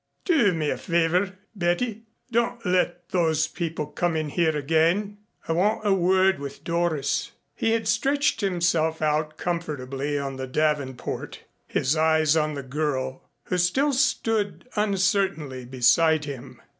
Do 0.25 0.51
me 0.51 0.71
a 0.71 0.79
favor, 0.79 1.37
Betty. 1.55 2.05
Don't 2.31 2.65
let 2.65 3.09
those 3.09 3.45
people 3.47 3.85
come 3.85 4.15
in 4.15 4.29
here 4.29 4.57
again. 4.57 5.19
I 5.47 5.51
want 5.51 5.85
a 5.85 5.93
word 5.93 6.39
with 6.39 6.63
Doris." 6.63 7.33
He 7.53 7.73
had 7.73 7.87
stretched 7.87 8.41
himself 8.41 9.03
out 9.03 9.37
comfortably 9.37 10.17
on 10.17 10.37
the 10.37 10.47
Davenport, 10.47 11.43
his 11.67 11.95
eyes 11.95 12.35
on 12.35 12.55
the 12.55 12.63
girl, 12.63 13.21
who 13.43 13.59
still 13.59 13.93
stood 13.93 14.67
uncertainly 14.75 15.65
beside 15.65 16.25
him. 16.25 16.59